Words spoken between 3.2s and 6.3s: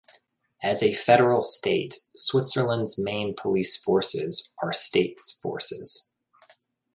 police forces are states forces.